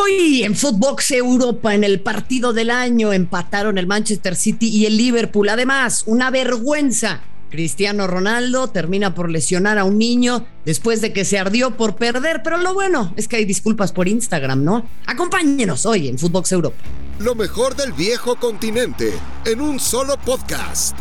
Hoy 0.00 0.44
en 0.44 0.54
Footbox 0.54 1.10
Europa, 1.10 1.74
en 1.74 1.82
el 1.82 2.00
partido 2.00 2.52
del 2.52 2.70
año, 2.70 3.12
empataron 3.12 3.78
el 3.78 3.88
Manchester 3.88 4.36
City 4.36 4.68
y 4.68 4.86
el 4.86 4.96
Liverpool. 4.96 5.48
Además, 5.48 6.04
una 6.06 6.30
vergüenza. 6.30 7.22
Cristiano 7.50 8.06
Ronaldo 8.06 8.68
termina 8.68 9.14
por 9.14 9.28
lesionar 9.28 9.76
a 9.76 9.84
un 9.84 9.98
niño 9.98 10.46
después 10.64 11.00
de 11.00 11.12
que 11.12 11.24
se 11.24 11.38
ardió 11.38 11.76
por 11.76 11.96
perder, 11.96 12.42
pero 12.44 12.58
lo 12.58 12.74
bueno 12.74 13.12
es 13.16 13.26
que 13.26 13.36
hay 13.36 13.44
disculpas 13.44 13.90
por 13.90 14.06
Instagram, 14.06 14.62
¿no? 14.62 14.86
Acompáñenos 15.06 15.84
hoy 15.84 16.06
en 16.08 16.18
Footbox 16.18 16.52
Europa. 16.52 16.78
Lo 17.18 17.34
mejor 17.34 17.74
del 17.74 17.92
viejo 17.92 18.36
continente 18.36 19.12
en 19.46 19.60
un 19.60 19.80
solo 19.80 20.16
podcast. 20.24 20.96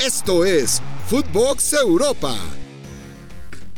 Esto 0.00 0.44
es 0.44 0.82
Footbox 1.08 1.74
Europa. 1.74 2.36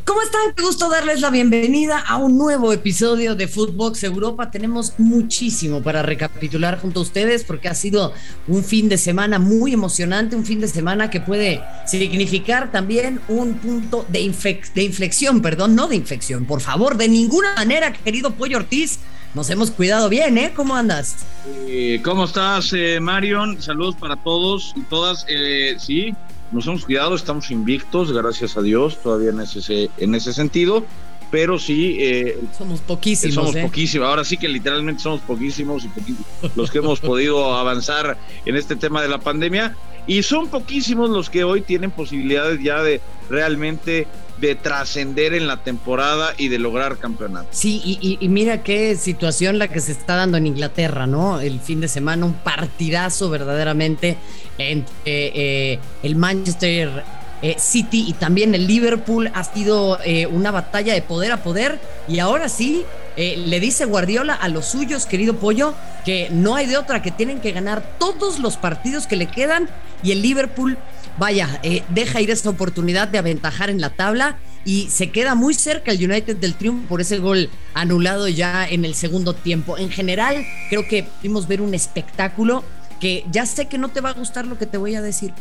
¿Cómo 0.05 0.21
están? 0.21 0.53
Qué 0.57 0.65
gusto 0.65 0.91
darles 0.91 1.21
la 1.21 1.31
bienvenida 1.31 2.01
a 2.01 2.17
un 2.17 2.37
nuevo 2.37 2.73
episodio 2.73 3.37
de 3.37 3.47
Footbox 3.47 4.03
Europa. 4.03 4.51
Tenemos 4.51 4.95
muchísimo 4.99 5.81
para 5.81 6.03
recapitular 6.03 6.81
junto 6.81 6.99
a 6.99 7.03
ustedes 7.05 7.45
porque 7.45 7.69
ha 7.69 7.75
sido 7.75 8.13
un 8.49 8.65
fin 8.65 8.89
de 8.89 8.99
semana 8.99 9.39
muy 9.39 9.73
emocionante, 9.73 10.35
un 10.35 10.45
fin 10.45 10.61
de 10.61 10.67
semana 10.67 11.09
que 11.09 11.21
puede 11.21 11.63
significar 11.87 12.73
también 12.73 13.21
un 13.29 13.55
punto 13.55 14.05
de, 14.09 14.21
inflexión, 14.21 15.41
perdón, 15.41 15.77
no 15.77 15.87
de 15.87 15.95
infección. 15.95 16.47
Por 16.47 16.61
favor, 16.61 16.97
de 16.97 17.09
ninguna 17.09 17.55
manera, 17.55 17.93
querido 17.93 18.33
Pollo 18.33 18.57
Ortiz, 18.57 18.99
nos 19.35 19.51
hemos 19.51 19.71
cuidado 19.71 20.09
bien, 20.09 20.37
¿eh? 20.37 20.53
¿Cómo 20.55 20.75
andas? 20.75 21.25
Eh, 21.69 22.01
¿Cómo 22.05 22.25
estás, 22.25 22.73
eh, 22.75 22.99
Marion? 23.01 23.63
Saludos 23.63 23.95
para 24.01 24.17
todos 24.17 24.75
y 24.77 24.81
todas. 24.83 25.25
Eh, 25.29 25.77
sí, 25.79 26.13
nos 26.53 26.67
hemos 26.67 26.85
cuidado, 26.85 27.15
estamos 27.15 27.51
invictos, 27.51 28.13
gracias 28.13 28.57
a 28.57 28.63
Dios, 28.63 28.99
todavía 29.03 29.31
en 29.31 29.41
ese, 29.41 29.91
en 29.97 30.15
ese 30.15 30.33
sentido, 30.33 30.85
pero 31.31 31.59
sí... 31.59 31.97
Eh, 31.99 32.39
somos 32.57 32.81
poquísimos. 32.81 33.35
Somos 33.35 33.57
¿eh? 33.57 33.63
poquísimos, 33.63 34.07
ahora 34.07 34.23
sí 34.23 34.37
que 34.37 34.49
literalmente 34.49 35.03
somos 35.03 35.21
poquísimos 35.23 35.85
y 35.85 35.89
poquísimos 35.89 36.27
los 36.55 36.71
que 36.71 36.79
hemos 36.79 37.01
podido 37.01 37.55
avanzar 37.57 38.19
en 38.45 38.57
este 38.57 38.77
tema 38.77 39.01
de 39.01 39.09
la 39.09 39.19
pandemia, 39.19 39.75
y 40.07 40.23
son 40.23 40.49
poquísimos 40.49 41.11
los 41.11 41.31
que 41.31 41.45
hoy 41.45 41.63
tienen 41.63 41.91
posibilidades 41.91 42.61
ya 42.63 42.83
de 42.83 43.01
realmente 43.31 44.07
de 44.43 44.57
trascender 44.57 45.35
en 45.35 45.47
la 45.47 45.59
temporada 45.59 46.35
y 46.37 46.49
de 46.49 46.59
lograr 46.59 46.99
campeonato. 46.99 47.47
Sí, 47.53 47.81
y, 48.21 48.29
mira 48.29 48.65
qué 48.65 48.97
situación 48.97 49.57
la 49.59 49.69
que 49.69 49.81
se 49.81 49.93
está 49.93 50.17
dando 50.17 50.37
en 50.37 50.49
Inglaterra, 50.49 51.07
¿no? 51.07 51.41
El 51.41 51.61
fin 51.61 51.81
de 51.81 51.87
semana, 51.87 52.27
un 52.27 52.35
partidazo 52.35 53.31
verdaderamente 53.31 54.19
entre 54.59 54.93
eh, 55.07 55.79
el 56.03 56.17
Manchester 56.17 57.05
eh, 57.41 57.55
City 57.57 58.05
y 58.09 58.15
también 58.15 58.57
el 58.57 58.67
Liverpool. 58.67 59.31
Ha 59.33 59.45
sido 59.45 60.01
eh, 60.05 60.27
una 60.27 60.51
batalla 60.51 60.93
de 60.93 61.03
poder 61.03 61.31
a 61.31 61.45
poder 61.45 61.81
y 62.09 62.19
ahora 62.19 62.49
sí. 62.49 62.85
le 63.17 63.61
dice 63.61 63.85
Guardiola 63.85 64.35
a 64.35 64.49
los 64.49 64.65
suyos, 64.67 65.07
querido 65.07 65.37
Pollo, 65.37 65.75
que 66.05 66.31
no 66.31 66.57
hay 66.57 66.67
de 66.67 66.79
otra, 66.79 67.01
que 67.01 67.13
tienen 67.13 67.41
que 67.41 67.53
ganar 67.53 67.83
todos 67.99 68.41
los 68.41 68.57
partidos 68.57 69.07
que 69.07 69.17
le 69.17 69.27
quedan 69.27 69.69
y 70.03 70.11
el 70.11 70.23
Liverpool 70.23 70.79
vaya, 71.19 71.61
eh, 71.63 71.83
deja 71.89 72.21
ir 72.21 72.31
esta 72.31 72.51
oportunidad 72.51 73.09
de 73.09 73.19
aventajar 73.19 73.71
en 73.71 73.81
la 73.81 73.91
tabla 73.91 74.39
y 74.65 74.89
se 74.91 75.11
queda 75.11 75.35
muy 75.35 75.55
cerca 75.55 75.91
el 75.91 76.11
United 76.11 76.37
del 76.37 76.55
triunfo 76.55 76.89
por 76.89 77.01
ese 77.01 77.19
gol 77.19 77.51
anulado 77.75 78.29
ya 78.29 78.67
en 78.69 78.85
el 78.85 78.95
segundo 78.95 79.35
tiempo. 79.35 79.79
En 79.79 79.91
general, 79.91 80.45
creo 80.71 80.87
que 80.89 81.05
pudimos 81.05 81.49
ver 81.49 81.61
un 81.61 81.75
espectáculo 81.75 82.65
que 83.01 83.25
ya 83.31 83.47
sé 83.47 83.67
que 83.67 83.79
no 83.79 83.89
te 83.89 84.01
va 84.01 84.11
a 84.11 84.15
gustar 84.15 84.47
lo 84.47 84.59
que 84.59 84.67
te 84.67 84.79
voy 84.79 84.95
a 84.95 85.03
decir, 85.03 85.33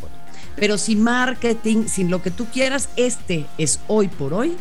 pero 0.56 0.78
sin 0.78 1.02
marketing, 1.02 1.86
sin 1.86 2.10
lo 2.10 2.20
que 2.20 2.32
tú 2.32 2.46
quieras, 2.46 2.88
este 2.96 3.46
es 3.58 3.80
hoy 3.86 4.08
por 4.08 4.34
hoy 4.34 4.56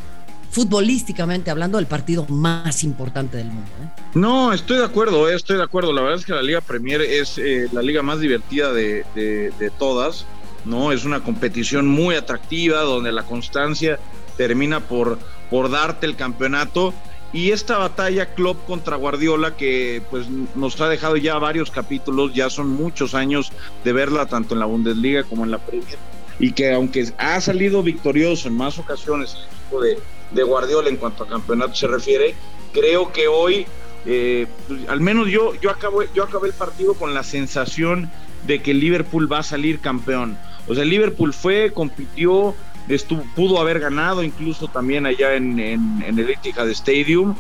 futbolísticamente 0.52 1.50
hablando, 1.50 1.80
el 1.80 1.86
partido 1.86 2.26
más 2.28 2.84
importante 2.84 3.38
del 3.38 3.48
mundo. 3.48 3.72
¿eh? 3.82 4.02
No, 4.16 4.52
estoy 4.52 4.80
de 4.80 4.84
acuerdo, 4.84 5.30
eh, 5.30 5.36
estoy 5.36 5.56
de 5.56 5.64
acuerdo. 5.64 5.94
La 5.94 6.02
verdad 6.02 6.20
es 6.20 6.26
que 6.26 6.34
la 6.34 6.42
Liga 6.42 6.60
Premier 6.60 7.00
es 7.00 7.40
la 7.72 7.82
liga 7.82 8.02
más 8.02 8.20
divertida 8.20 8.74
de 8.74 9.72
todas. 9.80 10.26
¿No? 10.66 10.92
Es 10.92 11.06
una 11.06 11.22
competición 11.22 11.88
muy 11.88 12.16
atractiva 12.16 12.82
donde 12.82 13.12
la 13.12 13.24
constancia 13.24 14.00
termina 14.38 14.80
por, 14.80 15.18
por 15.50 15.70
darte 15.70 16.06
el 16.06 16.16
campeonato. 16.16 16.94
Y 17.34 17.52
esta 17.52 17.78
batalla 17.78 18.34
Klopp 18.34 18.66
contra 18.66 18.98
Guardiola 18.98 19.56
que 19.56 20.02
pues 20.12 20.28
nos 20.56 20.82
ha 20.82 20.90
dejado 20.90 21.16
ya 21.16 21.38
varios 21.38 21.72
capítulos, 21.72 22.34
ya 22.34 22.50
son 22.50 22.70
muchos 22.70 23.16
años 23.16 23.54
de 23.86 23.94
verla 23.94 24.26
tanto 24.26 24.54
en 24.54 24.60
la 24.60 24.66
Bundesliga 24.66 25.24
como 25.24 25.46
en 25.46 25.52
la 25.52 25.58
Premier 25.58 25.98
y 26.40 26.52
que 26.54 26.74
aunque 26.74 27.14
ha 27.18 27.40
salido 27.40 27.84
victorioso 27.84 28.48
en 28.48 28.56
más 28.56 28.80
ocasiones 28.80 29.36
el 29.36 29.44
equipo 29.44 29.82
de, 29.82 30.00
de 30.32 30.44
Guardiola 30.44 30.90
en 30.90 30.98
cuanto 30.98 31.24
a 31.24 31.28
campeonato 31.28 31.76
se 31.76 31.88
refiere, 31.88 32.36
creo 32.74 33.14
que 33.14 33.28
hoy 33.28 33.66
eh, 34.06 34.48
pues, 34.68 34.82
al 34.90 35.00
menos 35.00 35.28
yo 35.30 35.54
yo 35.62 35.70
acabo 35.70 36.02
yo 36.16 36.24
acabé 36.24 36.48
el 36.48 36.54
partido 36.54 36.96
con 36.96 37.14
la 37.14 37.24
sensación 37.24 38.12
de 38.48 38.62
que 38.62 38.74
Liverpool 38.74 39.32
va 39.32 39.40
a 39.40 39.44
salir 39.44 39.80
campeón. 39.80 40.38
O 40.68 40.76
sea, 40.76 40.86
Liverpool 40.86 41.34
fue, 41.34 41.72
compitió, 41.74 42.56
estuvo, 42.88 43.24
pudo 43.36 43.60
haber 43.60 43.80
ganado 43.80 44.24
incluso 44.24 44.68
también 44.68 45.06
allá 45.06 45.36
en, 45.36 45.60
en, 45.60 46.04
el 46.06 46.30
Etihad 46.30 46.70
Stadium. 46.70 47.36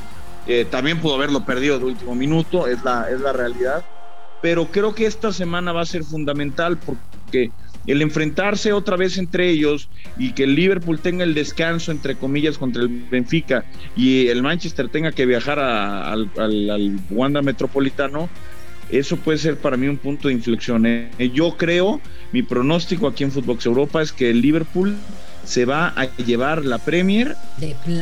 Eh, 0.47 0.65
también 0.69 0.99
pudo 0.99 1.15
haberlo 1.15 1.45
perdido 1.45 1.77
de 1.79 1.85
último 1.85 2.15
minuto, 2.15 2.67
es 2.67 2.83
la, 2.83 3.09
es 3.09 3.19
la 3.19 3.33
realidad. 3.33 3.85
Pero 4.41 4.67
creo 4.67 4.95
que 4.95 5.05
esta 5.05 5.31
semana 5.31 5.71
va 5.71 5.81
a 5.81 5.85
ser 5.85 6.03
fundamental 6.03 6.77
porque 6.77 7.51
el 7.87 8.01
enfrentarse 8.01 8.73
otra 8.73 8.95
vez 8.95 9.17
entre 9.17 9.49
ellos 9.49 9.89
y 10.17 10.33
que 10.33 10.43
el 10.43 10.55
Liverpool 10.55 10.99
tenga 10.99 11.23
el 11.23 11.33
descanso, 11.33 11.91
entre 11.91 12.15
comillas, 12.15 12.57
contra 12.57 12.81
el 12.81 12.89
Benfica 13.09 13.65
y 13.95 14.27
el 14.27 14.41
Manchester 14.43 14.89
tenga 14.89 15.11
que 15.11 15.25
viajar 15.25 15.59
al, 15.59 16.29
al 16.37 16.99
Wanda 17.09 17.41
Metropolitano, 17.41 18.29
eso 18.91 19.17
puede 19.17 19.37
ser 19.37 19.57
para 19.57 19.77
mí 19.77 19.87
un 19.87 19.97
punto 19.97 20.27
de 20.27 20.33
inflexión. 20.33 20.85
¿eh? 20.85 21.09
Yo 21.33 21.57
creo, 21.57 22.01
mi 22.31 22.43
pronóstico 22.43 23.07
aquí 23.07 23.23
en 23.23 23.31
Footbox 23.31 23.65
Europa 23.65 24.01
es 24.01 24.11
que 24.11 24.29
el 24.29 24.41
Liverpool 24.41 24.95
se 25.43 25.65
va 25.65 25.87
a 25.95 26.05
llevar 26.17 26.65
la 26.65 26.77
Premier 26.77 27.35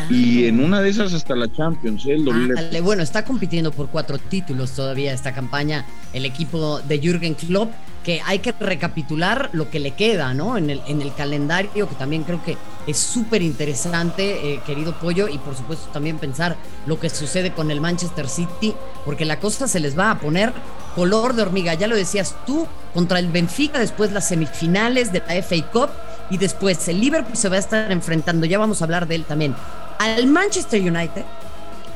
y 0.09 0.45
en 0.45 0.59
una 0.59 0.81
de 0.81 0.89
esas 0.89 1.13
hasta 1.13 1.35
la 1.35 1.51
Champions. 1.51 2.05
¿eh? 2.05 2.81
bueno, 2.81 3.01
está 3.01 3.23
compitiendo 3.23 3.71
por 3.71 3.89
cuatro 3.89 4.17
títulos 4.17 4.71
todavía 4.71 5.13
esta 5.13 5.33
campaña 5.33 5.85
el 6.13 6.25
equipo 6.25 6.79
de 6.81 6.99
Jürgen 6.99 7.35
Klopp 7.35 7.71
que 8.03 8.21
hay 8.25 8.39
que 8.39 8.53
recapitular 8.53 9.49
lo 9.53 9.69
que 9.69 9.79
le 9.79 9.91
queda, 9.91 10.33
¿no? 10.33 10.57
En 10.57 10.69
el, 10.69 10.81
en 10.87 11.01
el 11.01 11.13
calendario, 11.13 11.87
que 11.87 11.95
también 11.95 12.23
creo 12.23 12.43
que 12.43 12.57
es 12.87 12.97
súper 12.97 13.41
interesante, 13.41 14.53
eh, 14.53 14.61
querido 14.65 14.97
Pollo, 14.99 15.27
y 15.27 15.37
por 15.37 15.55
supuesto 15.55 15.89
también 15.91 16.17
pensar 16.17 16.55
lo 16.85 16.99
que 16.99 17.09
sucede 17.09 17.51
con 17.51 17.71
el 17.71 17.81
Manchester 17.81 18.29
City, 18.29 18.73
porque 19.05 19.25
la 19.25 19.39
cosa 19.39 19.67
se 19.67 19.79
les 19.79 19.97
va 19.97 20.11
a 20.11 20.19
poner 20.19 20.53
color 20.95 21.33
de 21.33 21.41
hormiga, 21.41 21.73
ya 21.73 21.87
lo 21.87 21.95
decías 21.95 22.35
tú, 22.45 22.67
contra 22.93 23.19
el 23.19 23.27
Benfica, 23.27 23.79
después 23.79 24.11
las 24.11 24.27
semifinales 24.27 25.11
de 25.11 25.19
la 25.19 25.35
FA 25.43 25.69
Cup, 25.71 25.89
y 26.29 26.37
después 26.37 26.87
el 26.87 26.99
Liverpool 26.99 27.35
se 27.35 27.49
va 27.49 27.57
a 27.57 27.59
estar 27.59 27.91
enfrentando, 27.91 28.45
ya 28.45 28.59
vamos 28.59 28.81
a 28.81 28.85
hablar 28.85 29.07
de 29.07 29.15
él 29.15 29.25
también, 29.25 29.55
al 29.99 30.27
Manchester 30.27 30.81
United, 30.81 31.25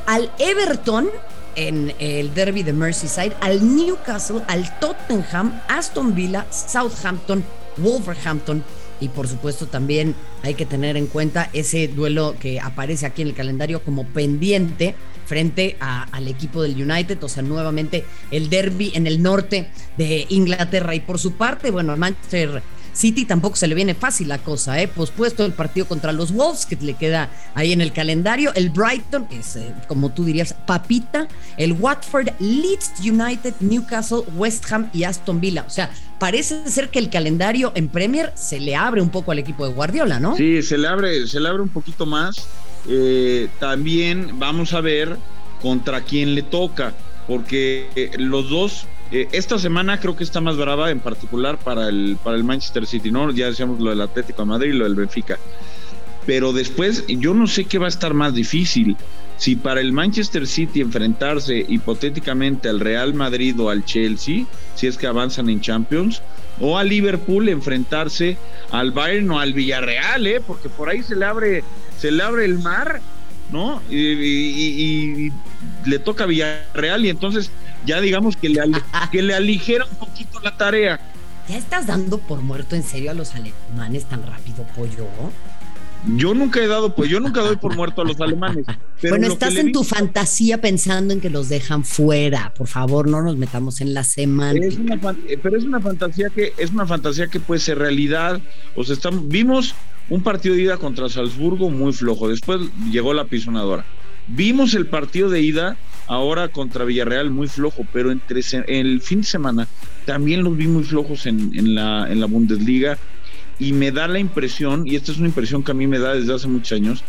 al 0.06 0.30
Everton, 0.38 1.10
en 1.56 1.94
el 2.00 2.34
derby 2.34 2.64
de 2.64 2.74
Merseyside, 2.74 3.34
al 3.42 3.76
Newcastle, 3.76 4.42
al 4.48 4.80
Tottenham, 4.80 5.62
Aston 5.68 6.16
Villa, 6.16 6.46
Southampton, 6.52 7.44
Wolverhampton. 7.78 8.64
Y 9.00 9.10
por 9.10 9.28
supuesto 9.28 9.66
también 9.68 10.16
hay 10.44 10.54
que 10.54 10.66
tener 10.66 10.96
en 10.96 11.08
cuenta 11.08 11.50
ese 11.54 11.88
duelo 11.88 12.36
que 12.40 12.60
aparece 12.60 13.06
aquí 13.06 13.22
en 13.22 13.30
el 13.30 13.34
calendario 13.34 13.84
como 13.84 14.06
pendiente 14.06 14.96
frente 15.26 15.78
al 15.80 16.28
equipo 16.28 16.62
del 16.62 16.82
United, 16.82 17.22
o 17.24 17.30
sea, 17.30 17.44
nuevamente 17.44 18.06
el 18.32 18.50
derby 18.50 18.92
en 18.94 19.08
el 19.08 19.22
norte 19.22 19.70
de 19.98 20.26
Inglaterra. 20.30 20.96
Y 20.96 21.00
por 21.00 21.20
su 21.20 21.34
parte, 21.34 21.72
bueno, 21.72 21.96
Manchester 21.98 22.62
City 22.94 23.26
tampoco 23.26 23.56
se 23.56 23.68
le 23.68 23.76
viene 23.76 23.96
fácil 23.96 24.30
la 24.30 24.38
cosa, 24.38 24.82
¿eh? 24.82 24.88
Pospuesto 24.88 25.46
el 25.46 25.54
partido 25.54 25.88
contra 25.88 26.12
los 26.12 26.32
Wolves, 26.32 26.66
que 26.66 26.76
le 26.78 26.94
queda 26.94 27.30
ahí 27.56 27.74
en 27.74 27.82
el 27.82 27.92
calendario. 27.92 28.54
El 28.54 28.70
Brighton, 28.70 29.28
es, 29.32 29.56
eh, 29.56 29.74
como 29.88 30.12
tú 30.12 30.24
dirías, 30.24 30.56
papita. 30.66 31.28
El 31.58 31.74
Watford, 31.74 32.30
Leeds 32.40 32.94
United, 33.00 33.56
Newcastle, 33.60 34.24
West 34.36 34.72
Ham 34.72 34.90
y 34.94 35.04
Aston 35.04 35.42
Villa. 35.42 35.66
O 35.68 35.70
sea, 35.70 35.92
parece 36.20 36.70
ser 36.70 36.90
que 36.90 37.00
el 37.00 37.10
calendario 37.10 37.72
en 37.76 37.90
Premier 37.90 38.32
se 38.36 38.60
le 38.60 38.76
abre 38.76 39.02
un 39.02 39.10
poco 39.10 39.32
al 39.32 39.40
equipo 39.40 39.68
de 39.68 39.74
Guardiola, 39.74 40.20
¿no? 40.20 40.36
Sí, 40.36 40.62
se 40.62 40.78
le 40.78 40.88
abre, 40.88 41.28
se 41.28 41.40
le 41.40 41.50
abre 41.50 41.62
un 41.62 41.70
poquito 41.70 42.06
más. 42.06 42.48
Eh, 42.88 43.50
también 43.60 44.40
vamos 44.40 44.74
a 44.74 44.82
ver 44.82 45.18
contra 45.62 46.02
quién 46.02 46.36
le 46.36 46.44
toca, 46.44 46.94
porque 47.28 47.90
eh, 47.96 48.12
los 48.18 48.50
dos 48.50 48.86
eh, 49.14 49.28
esta 49.32 49.60
semana 49.60 50.00
creo 50.00 50.16
que 50.16 50.24
está 50.24 50.42
más 50.42 50.58
brava 50.58 50.90
en 50.90 51.00
particular 51.00 51.60
para 51.60 51.88
el, 51.88 52.18
para 52.24 52.36
el 52.36 52.44
Manchester 52.44 52.88
City, 52.88 53.12
¿no? 53.12 53.30
Ya 53.32 53.46
decíamos 53.46 53.80
lo 53.80 53.92
del 53.92 54.02
Atlético 54.02 54.42
de 54.42 54.48
Madrid 54.48 54.74
y 54.74 54.78
lo 54.78 54.86
del 54.86 54.96
Benfica. 54.96 55.38
Pero 56.26 56.52
después 56.52 57.06
yo 57.08 57.36
no 57.36 57.46
sé 57.46 57.66
qué 57.66 57.78
va 57.78 57.86
a 57.86 57.90
estar 57.90 58.16
más 58.16 58.34
difícil. 58.34 58.98
Si 59.38 59.56
para 59.56 59.82
el 59.82 59.94
Manchester 59.94 60.48
City 60.48 60.82
enfrentarse 60.82 61.64
hipotéticamente 61.68 62.70
al 62.70 62.80
Real 62.80 63.14
Madrid 63.14 63.60
o 63.60 63.70
al 63.70 63.86
Chelsea, 63.86 64.46
si 64.74 64.88
es 64.88 64.98
que 64.98 65.06
avanzan 65.06 65.48
en 65.50 65.62
Champions, 65.62 66.24
o 66.60 66.78
a 66.78 66.84
Liverpool 66.84 67.50
enfrentarse 67.50 68.38
al 68.72 68.92
Bayern 68.92 69.30
o 69.30 69.40
al 69.40 69.54
Villarreal, 69.54 70.26
¿eh? 70.26 70.42
porque 70.46 70.70
por 70.70 70.90
ahí 70.90 71.04
se 71.04 71.16
le 71.16 71.26
abre, 71.26 71.64
se 72.00 72.12
le 72.12 72.24
abre 72.24 72.46
el 72.46 72.58
mar 72.60 73.00
¿no? 73.52 73.82
Y, 73.90 75.32
le 75.86 76.00
toca 76.00 76.24
a 76.24 76.28
Villarreal 76.28 77.06
y 77.06 77.10
entonces 77.10 77.52
ya 77.86 78.02
digamos 78.02 78.38
que 78.38 78.50
le, 78.50 78.62
que 79.12 79.22
le 79.22 79.34
aligera 79.34 79.86
un 79.86 79.98
poquito 79.98 80.40
la 80.42 80.56
tarea. 80.58 81.00
¿Ya 81.48 81.58
estás 81.58 81.88
dando 81.88 82.20
por 82.20 82.42
muerto 82.42 82.76
en 82.76 82.84
serio 82.84 83.12
a 83.12 83.14
los 83.14 83.36
alemanes 83.36 84.06
tan 84.06 84.26
rápido, 84.26 84.66
pollo? 84.76 85.08
Yo 86.18 86.34
nunca 86.34 86.62
he 86.62 86.68
dado, 86.68 86.96
pues 86.96 87.10
yo 87.10 87.22
nunca 87.22 87.42
doy 87.42 87.56
por 87.56 87.76
muerto 87.76 88.02
a 88.02 88.06
los 88.06 88.20
alemanes. 88.20 88.66
bueno, 89.10 89.28
estás 89.28 89.56
en 89.56 89.72
tu 89.72 89.84
fantasía 89.84 90.60
pensando 90.60 91.14
en 91.14 91.22
que 91.22 91.30
los 91.30 91.48
dejan 91.48 91.86
fuera. 91.86 92.54
Por 92.54 92.68
favor, 92.68 93.08
no 93.08 93.22
nos 93.22 93.38
metamos 93.38 93.80
en 93.80 93.94
la 93.94 94.04
semana. 94.04 94.60
Eh, 94.60 95.40
pero 95.42 95.58
es 95.58 95.64
una 95.64 95.80
fantasía 95.80 96.30
que 96.30 96.54
es 96.58 96.72
una 96.72 96.86
fantasía 96.86 97.28
que 97.28 97.40
puede 97.40 97.62
ser 97.62 97.78
realidad. 97.78 98.42
O 98.76 98.84
sea, 98.84 98.96
estamos, 98.96 99.28
vimos 99.30 99.76
un 100.10 100.22
partido 100.22 100.56
de 100.56 100.64
ida 100.64 100.78
contra 100.78 101.08
Salzburgo 101.08 101.70
muy 101.70 101.94
flojo. 101.94 102.28
Después 102.28 102.60
llegó 102.92 103.14
la 103.14 103.26
pisonadora. 103.26 103.86
Vimos 104.28 104.74
el 104.74 104.88
partido 104.88 105.30
de 105.30 105.42
ida 105.42 105.78
ahora 106.08 106.50
contra 106.50 106.86
Villarreal 106.86 107.30
muy 107.30 107.48
flojo, 107.48 107.86
pero 107.92 108.12
entre 108.12 108.42
el 108.68 109.02
fin 109.02 109.22
de 109.22 109.28
semana 109.28 109.68
también 110.06 110.44
los 110.44 110.56
vi 110.56 110.68
muy 110.68 110.84
flojos 110.84 111.26
en, 111.26 111.76
la, 111.76 112.26
Bundesliga 112.28 112.98
y 113.60 113.74
me 113.74 113.92
da 113.92 114.08
la 114.08 114.20
impresión, 114.20 114.86
y 114.86 114.96
esta 114.96 115.12
es 115.12 115.18
una 115.18 115.28
impresión 115.28 115.64
que 115.64 115.72
a 115.72 115.76
mí 115.76 115.88
me 115.88 116.00
da 116.00 116.14
desde 116.14 116.34
hace 116.34 116.48
muchos 116.48 116.74
años, 116.74 117.04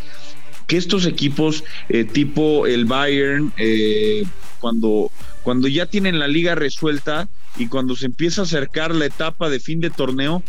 que 0.67 0.76
estos 0.76 1.06
equipos 1.06 1.64
eh, 1.88 2.05
tipo 2.05 2.67
el 2.67 2.85
Bayern, 2.85 3.52
eh, 3.56 4.25
cuando, 4.61 5.11
cuando 5.43 5.69
ya 5.69 5.87
tienen 5.87 6.19
la 6.19 6.29
liga 6.29 6.55
resuelta 6.55 7.29
y 7.56 7.67
cuando 7.67 7.96
se 7.96 8.06
empieza 8.06 8.43
a 8.43 8.44
acercar 8.44 8.94
la 8.94 9.06
etapa 9.06 9.50
de 9.50 9.61
fin 9.61 9.81
de 9.81 9.91
torneo, 9.91 10.43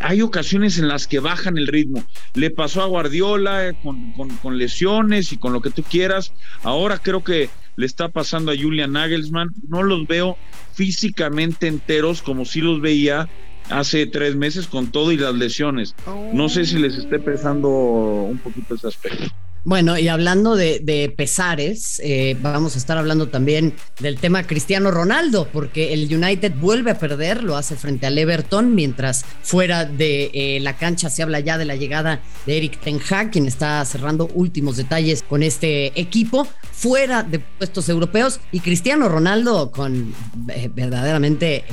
hay 0.00 0.22
ocasiones 0.22 0.78
en 0.78 0.88
las 0.88 1.06
que 1.06 1.20
bajan 1.20 1.58
el 1.58 1.66
ritmo. 1.66 2.04
Le 2.34 2.50
pasó 2.50 2.82
a 2.82 2.86
Guardiola 2.86 3.68
eh, 3.68 3.76
con, 3.82 4.58
lesiones 4.58 5.32
y 5.32 5.36
con 5.36 5.52
lo 5.52 5.60
que 5.60 5.70
tú 5.70 5.82
quieras. 5.82 6.32
Ahora 6.62 6.98
creo 6.98 7.24
que 7.24 7.50
le 7.76 7.86
está 7.86 8.08
pasando 8.08 8.52
a 8.52 8.56
Julian 8.56 8.92
Nagelsmann. 8.92 9.50
No 9.68 9.82
los 9.82 10.06
veo 10.06 10.36
físicamente 10.72 11.66
enteros 11.66 12.22
como 12.22 12.44
si 12.44 12.60
los 12.60 12.80
veía 12.80 13.28
hace 13.68 14.06
tres 14.06 14.36
meses 14.36 14.66
con 14.66 14.90
todo 14.90 15.12
y 15.12 15.16
las 15.16 15.34
lesiones. 15.34 15.94
No 16.32 16.48
sé 16.48 16.64
si 16.64 16.78
les 16.78 16.96
esté 16.96 17.18
pesando 17.18 17.68
un 17.68 18.38
poquito 18.38 18.74
ese 18.74 18.88
aspecto. 18.88 19.26
Bueno, 19.62 19.98
y 19.98 20.08
hablando 20.08 20.56
de, 20.56 21.12
pesares, 21.14 22.00
eh, 22.02 22.34
vamos 22.40 22.76
a 22.76 22.78
estar 22.78 22.96
hablando 22.96 23.28
también 23.28 23.74
del 24.00 24.18
tema 24.18 24.46
Cristiano 24.46 24.90
Ronaldo, 24.90 25.48
porque 25.52 25.92
el 25.92 26.12
United 26.14 26.54
vuelve 26.54 26.92
a 26.92 26.98
perder, 26.98 27.42
lo 27.42 27.56
hace 27.56 27.76
frente 27.76 28.06
al 28.06 28.16
Everton, 28.16 28.74
mientras 28.74 29.24
fuera 29.42 29.84
de 29.84 30.30
eh, 30.32 30.60
la 30.60 30.78
cancha 30.78 31.10
se 31.10 31.22
habla 31.22 31.40
ya 31.40 31.58
de 31.58 31.66
la 31.66 31.76
llegada 31.76 32.22
de 32.46 32.56
Eric 32.56 32.80
Ten 32.80 33.00
Hag, 33.10 33.32
quien 33.32 33.46
está 33.46 33.84
cerrando 33.84 34.30
últimos 34.32 34.78
detalles 34.78 35.22
con 35.22 35.42
este 35.42 36.00
equipo, 36.00 36.48
fuera 36.80 37.22
de 37.22 37.38
puestos 37.38 37.88
europeos, 37.88 38.40
y 38.52 38.60
Cristiano 38.60 39.08
Ronaldo 39.08 39.70
con 39.70 40.14
eh, 40.48 40.70
verdaderamente 40.74 41.64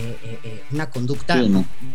una 0.71 0.89
conducta 0.89 1.41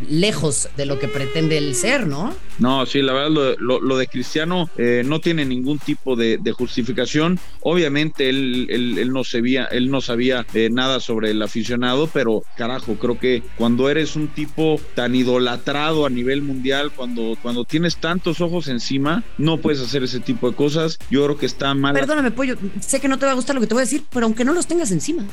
lejos 0.08 0.68
de 0.76 0.86
lo 0.86 0.98
que 0.98 1.08
pretende 1.08 1.58
el 1.58 1.74
ser, 1.74 2.06
¿no? 2.06 2.34
No, 2.58 2.86
sí, 2.86 3.02
la 3.02 3.12
verdad, 3.12 3.56
lo 3.58 3.96
de 3.96 4.06
Cristiano 4.06 4.70
no 5.04 5.20
tiene 5.20 5.44
ningún 5.44 5.78
tipo 5.78 6.16
de, 6.16 6.38
justificación. 6.52 7.38
Obviamente 7.60 8.28
él, 8.28 8.66
él, 8.68 9.12
no 9.12 9.24
sabía, 9.24 9.64
él 9.66 9.90
no 9.90 10.00
sabía 10.00 10.46
eh, 10.54 10.68
nada 10.70 11.00
sobre 11.00 11.30
el 11.30 11.42
aficionado, 11.42 12.08
pero 12.12 12.42
carajo, 12.56 12.94
creo 12.94 13.18
que 13.18 13.42
cuando 13.56 13.88
eres 13.88 14.16
un 14.16 14.28
tipo 14.28 14.80
tan 14.94 15.14
idolatrado 15.14 16.06
a 16.06 16.10
nivel 16.10 16.42
mundial, 16.42 16.90
cuando, 16.94 17.36
cuando 17.42 17.64
tienes 17.64 17.96
tantos 17.96 18.40
ojos 18.40 18.68
encima, 18.68 19.24
no 19.38 19.58
puedes 19.58 19.80
hacer 19.80 20.02
ese 20.02 20.20
tipo 20.20 20.50
de 20.50 20.56
cosas. 20.56 20.98
Yo 21.10 21.24
creo 21.24 21.38
que 21.38 21.46
está 21.46 21.74
mal. 21.74 21.94
Perdóname, 21.94 22.30
Pollo, 22.30 22.56
sé 22.80 23.00
que 23.02 23.08
no 23.08 23.18
te 23.18 23.26
va 23.26 23.32
a 23.32 23.34
gustar 23.34 23.54
lo 23.54 23.60
que 23.60 23.66
te 23.66 23.74
voy 23.74 23.82
a 23.82 23.84
decir, 23.84 24.04
pero 24.10 24.24
aunque 24.24 24.44
no 24.44 24.54
los 24.54 24.66
tengas 24.66 24.90
encima. 24.90 25.24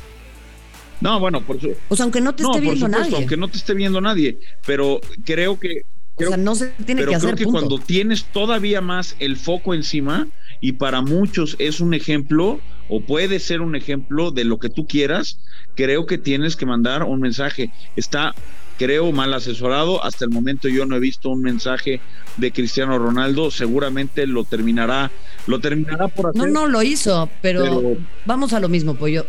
No, 0.99 1.19
bueno, 1.19 1.39
por 1.45 1.61
supuesto. 1.61 1.81
O 1.87 1.95
sea, 1.95 2.03
aunque 2.03 2.19
no 2.19 2.35
te 2.35 2.43
esté 2.43 2.59
viendo 2.59 2.87
nadie. 2.89 3.15
Aunque 3.15 3.37
no 3.37 3.47
te 3.47 3.57
esté 3.57 3.73
viendo 3.73 4.01
nadie, 4.01 4.39
pero 4.65 4.99
creo 5.23 5.57
que 5.57 5.83
o 6.17 6.27
sea, 6.27 6.37
no 6.37 6.55
se 6.55 6.67
tiene 6.85 7.05
que 7.05 7.15
hacer. 7.15 7.35
Creo 7.35 7.47
que 7.47 7.51
cuando 7.51 7.79
tienes 7.79 8.25
todavía 8.25 8.81
más 8.81 9.15
el 9.19 9.37
foco 9.37 9.73
encima, 9.73 10.27
y 10.61 10.73
para 10.73 11.01
muchos 11.01 11.55
es 11.59 11.79
un 11.79 11.93
ejemplo 11.93 12.59
o 12.89 13.01
puede 13.01 13.39
ser 13.39 13.61
un 13.61 13.75
ejemplo 13.75 14.31
de 14.31 14.43
lo 14.43 14.59
que 14.59 14.69
tú 14.69 14.87
quieras, 14.87 15.39
creo 15.75 16.05
que 16.05 16.17
tienes 16.17 16.55
que 16.55 16.65
mandar 16.65 17.03
un 17.03 17.19
mensaje. 17.19 17.71
Está, 17.95 18.33
creo, 18.77 19.11
mal 19.11 19.33
asesorado. 19.33 20.03
Hasta 20.03 20.25
el 20.25 20.31
momento 20.31 20.67
yo 20.67 20.85
no 20.85 20.95
he 20.95 20.99
visto 20.99 21.29
un 21.29 21.41
mensaje 21.41 22.01
de 22.37 22.51
Cristiano 22.51 22.97
Ronaldo. 22.97 23.51
Seguramente 23.51 24.25
lo 24.25 24.43
terminará, 24.43 25.11
lo 25.47 25.59
terminará 25.59 26.07
por 26.07 26.29
hacer. 26.29 26.41
No, 26.41 26.47
no 26.47 26.67
lo 26.67 26.83
hizo, 26.83 27.29
pero, 27.41 27.97
vamos 28.25 28.53
a 28.53 28.59
lo 28.59 28.69
mismo, 28.69 28.95
Pollo. 28.95 29.25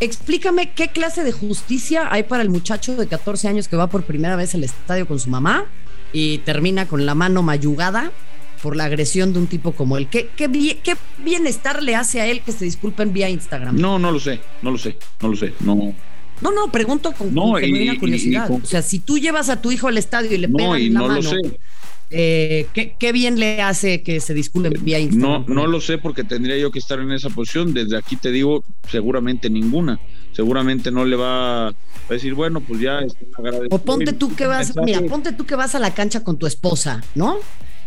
Explícame 0.00 0.72
qué 0.72 0.88
clase 0.88 1.22
de 1.22 1.32
justicia 1.32 2.08
hay 2.10 2.24
para 2.24 2.42
el 2.42 2.50
muchacho 2.50 2.96
de 2.96 3.06
14 3.06 3.48
años 3.48 3.68
que 3.68 3.76
va 3.76 3.86
por 3.86 4.02
primera 4.04 4.36
vez 4.36 4.54
al 4.54 4.64
estadio 4.64 5.06
con 5.06 5.20
su 5.20 5.30
mamá 5.30 5.66
y 6.12 6.38
termina 6.38 6.86
con 6.86 7.06
la 7.06 7.14
mano 7.14 7.42
mayugada 7.42 8.10
por 8.62 8.76
la 8.76 8.84
agresión 8.84 9.32
de 9.34 9.40
un 9.40 9.46
tipo 9.46 9.72
como 9.72 9.98
él. 9.98 10.08
¿Qué, 10.08 10.30
qué, 10.34 10.48
bienestar 11.18 11.82
le 11.82 11.94
hace 11.96 12.20
a 12.22 12.26
él 12.26 12.40
que 12.40 12.50
se 12.50 12.64
disculpen 12.64 13.12
vía 13.12 13.28
Instagram? 13.28 13.78
No, 13.78 13.98
no 13.98 14.10
lo 14.10 14.18
sé, 14.18 14.40
no 14.62 14.70
lo 14.70 14.78
sé, 14.78 14.96
no 15.20 15.28
lo 15.28 15.36
sé, 15.36 15.52
no. 15.60 15.94
No, 16.40 16.50
no, 16.50 16.72
pregunto 16.72 17.12
con, 17.12 17.32
no, 17.32 17.52
curiosidad. 18.00 18.50
o 18.50 18.64
sea, 18.64 18.82
si 18.82 18.98
tú 18.98 19.18
llevas 19.18 19.48
a 19.50 19.60
tu 19.60 19.70
hijo 19.70 19.88
al 19.88 19.98
estadio 19.98 20.34
y 20.34 20.38
le 20.38 20.48
no, 20.48 20.56
pegan 20.56 20.80
y 20.80 20.90
no 20.90 21.08
lo 21.08 21.22
sé. 21.22 21.36
Eh, 22.16 22.66
¿qué, 22.72 23.12
bien 23.12 23.40
le 23.40 23.60
hace 23.60 24.02
que 24.02 24.20
se 24.20 24.34
disculpen 24.34 24.72
vía 24.84 25.00
Instagram? 25.00 25.46
No, 25.48 25.54
no 25.54 25.66
lo 25.66 25.80
sé 25.80 25.98
porque 25.98 26.22
tendría 26.22 26.56
yo 26.56 26.70
que 26.70 26.78
estar 26.78 27.00
en 27.00 27.10
esa 27.10 27.28
posición. 27.30 27.74
Desde 27.74 27.96
aquí 27.96 28.16
te 28.16 28.30
digo, 28.30 28.62
seguramente 28.88 29.50
ninguna. 29.50 29.98
Seguramente 30.32 30.90
no 30.90 31.04
le 31.04 31.16
va 31.16 31.68
a 31.68 31.74
decir, 32.08 32.34
bueno, 32.34 32.60
pues 32.60 32.80
ya. 32.80 33.00
O 33.70 33.78
ponte 33.78 34.12
tú 34.12 34.34
que 34.34 34.46
vas, 34.46 34.74
mira, 34.76 35.00
ponte 35.02 35.32
tú 35.32 35.44
que 35.44 35.56
vas 35.56 35.74
a 35.74 35.78
la 35.80 35.92
cancha 35.92 36.22
con 36.22 36.38
tu 36.38 36.46
esposa, 36.46 37.02
¿no? 37.14 37.38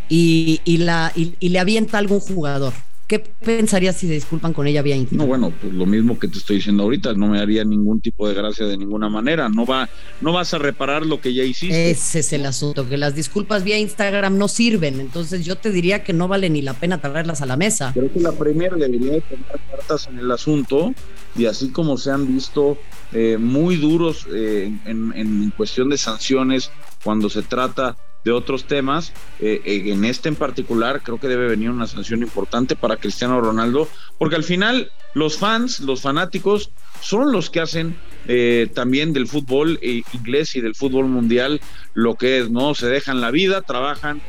y, 0.09 0.77
la, 0.77 1.11
y, 1.15 1.49
le 1.49 1.59
avienta 1.59 1.97
algún 1.97 2.19
jugador. 2.19 2.73
¿Qué 3.07 3.19
pensarías 3.19 3.95
si 3.95 4.05
se 4.05 4.13
disculpan 4.13 4.51
con 4.51 4.67
ella 4.67 4.81
vía 4.81 4.97
Instagram? 4.97 5.25
No, 5.25 5.27
bueno, 5.27 5.53
pues 5.61 5.73
lo 5.73 5.85
mismo 5.85 6.19
que 6.19 6.27
te 6.27 6.39
estoy 6.39 6.57
diciendo 6.57 6.83
ahorita, 6.83 7.13
no 7.13 7.27
me 7.27 7.39
haría 7.39 7.63
ningún 7.63 8.01
tipo 8.01 8.27
de 8.27 8.33
gracia 8.33 8.65
de 8.65 8.77
ninguna 8.77 9.07
manera. 9.07 9.47
No 9.47 9.65
va, 9.65 9.87
no 10.19 10.33
vas 10.33 10.53
a 10.53 10.57
reparar 10.57 11.05
lo 11.05 11.21
que 11.21 11.33
ya 11.33 11.43
hiciste. 11.43 11.89
Ese 11.89 12.19
es 12.19 12.33
el 12.33 12.45
asunto, 12.45 12.89
que 12.89 12.97
las 12.97 13.15
disculpas 13.15 13.63
vía 13.63 13.77
Instagram 13.77 14.37
no 14.37 14.49
sirven. 14.49 14.99
Entonces 14.99 15.45
yo 15.45 15.55
te 15.55 15.71
diría 15.71 16.03
que 16.03 16.11
no 16.11 16.27
vale 16.27 16.49
ni 16.49 16.61
la 16.61 16.73
pena 16.73 16.99
traerlas 16.99 17.41
a 17.41 17.45
la 17.45 17.55
mesa. 17.55 17.91
Creo 17.93 18.11
que 18.11 18.19
la 18.19 18.33
Premier 18.33 18.73
debería 18.73 19.21
tomar 19.21 19.59
cartas 19.71 20.07
en 20.11 20.19
el 20.19 20.29
asunto 20.29 20.93
y 21.37 21.45
así 21.45 21.69
como 21.69 21.97
se 21.97 22.11
han 22.11 22.27
visto 22.27 22.77
eh, 23.13 23.37
muy 23.39 23.77
duros 23.77 24.27
eh, 24.33 24.69
en, 24.85 25.13
en 25.15 25.53
cuestión 25.55 25.89
de 25.89 25.97
sanciones 25.97 26.71
cuando 27.05 27.29
se 27.29 27.41
trata 27.41 27.95
de 28.27 28.33
otros 28.33 28.65
temas. 28.65 29.13
Eh, 29.39 29.61
eh, 29.63 29.83
en 29.85 30.03
este 30.03 30.27
en 30.27 30.35
particular 30.35 31.01
creo 31.01 31.17
que 31.17 31.29
debe 31.29 31.47
venir 31.47 31.69
una 31.69 31.87
sanción 31.87 32.21
importante 32.21 32.75
para 32.75 32.97
Cristiano 32.97 33.39
Ronaldo, 33.39 33.87
porque 34.17 34.35
al 34.35 34.43
final 34.43 34.91
los 35.13 35.37
fans, 35.37 35.79
los 35.79 36.01
fanáticos, 36.01 36.69
son 36.99 37.31
los 37.31 37.49
que 37.49 37.61
hacen 37.61 37.95
eh, 38.27 38.69
también 38.73 39.13
del 39.13 39.27
fútbol 39.27 39.79
inglés 39.81 40.55
y 40.55 40.61
del 40.61 40.75
fútbol 40.75 41.05
mundial 41.05 41.61
lo 41.93 42.15
que 42.15 42.39
es, 42.39 42.49
¿no? 42.49 42.75
Se 42.75 42.87
dejan 42.87 43.21
la 43.21 43.31
vida, 43.31 43.61
trabajan 43.61 44.21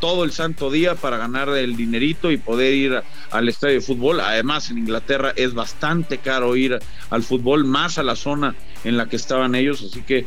todo 0.00 0.24
el 0.24 0.32
santo 0.32 0.70
día 0.70 0.96
para 0.96 1.16
ganar 1.16 1.48
el 1.48 1.76
dinerito 1.76 2.30
y 2.30 2.36
poder 2.36 2.74
ir 2.74 3.02
al 3.30 3.48
estadio 3.48 3.76
de 3.76 3.80
fútbol. 3.80 4.20
Además, 4.20 4.70
en 4.70 4.76
Inglaterra 4.76 5.32
es 5.34 5.54
bastante 5.54 6.18
caro 6.18 6.54
ir 6.56 6.78
al 7.08 7.22
fútbol, 7.22 7.64
más 7.64 7.96
a 7.96 8.02
la 8.02 8.16
zona 8.16 8.54
en 8.84 8.98
la 8.98 9.08
que 9.08 9.16
estaban 9.16 9.54
ellos. 9.54 9.82
Así 9.82 10.02
que, 10.02 10.26